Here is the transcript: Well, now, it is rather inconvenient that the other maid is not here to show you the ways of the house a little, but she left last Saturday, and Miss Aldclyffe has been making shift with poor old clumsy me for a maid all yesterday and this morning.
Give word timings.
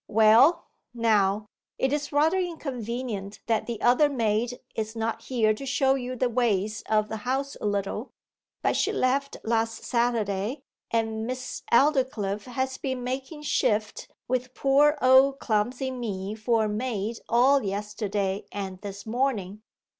Well, 0.07 0.65
now, 0.95 1.45
it 1.77 1.93
is 1.93 2.11
rather 2.11 2.39
inconvenient 2.39 3.39
that 3.45 3.67
the 3.67 3.79
other 3.83 4.09
maid 4.09 4.59
is 4.73 4.95
not 4.95 5.21
here 5.25 5.53
to 5.53 5.63
show 5.63 5.93
you 5.93 6.15
the 6.15 6.27
ways 6.27 6.81
of 6.89 7.07
the 7.07 7.17
house 7.17 7.55
a 7.61 7.67
little, 7.67 8.11
but 8.63 8.75
she 8.75 8.91
left 8.91 9.37
last 9.43 9.83
Saturday, 9.83 10.63
and 10.89 11.27
Miss 11.27 11.61
Aldclyffe 11.71 12.45
has 12.45 12.79
been 12.79 13.03
making 13.03 13.43
shift 13.43 14.09
with 14.27 14.55
poor 14.55 14.97
old 15.03 15.37
clumsy 15.37 15.91
me 15.91 16.33
for 16.33 16.63
a 16.65 16.67
maid 16.67 17.19
all 17.29 17.61
yesterday 17.61 18.47
and 18.51 18.81
this 18.81 19.05
morning. 19.05 19.61